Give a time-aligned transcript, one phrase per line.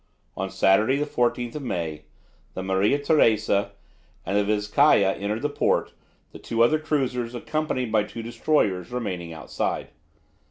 [0.35, 2.05] On Saturday, 14 May,
[2.55, 3.73] the "Maria Teresa"
[4.25, 5.93] and the "Vizcaya" entered the port,
[6.31, 9.89] the two other cruisers, accompanied by two destroyers, remaining outside.